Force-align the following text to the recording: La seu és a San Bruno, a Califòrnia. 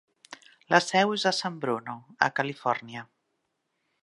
La 0.75 0.79
seu 0.85 1.13
és 1.17 1.27
a 1.31 1.33
San 1.41 1.59
Bruno, 1.67 1.97
a 2.29 2.33
Califòrnia. 2.41 3.09